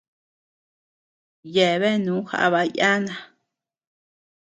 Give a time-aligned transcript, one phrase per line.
[1.53, 3.13] Yeabeanu aaba yana.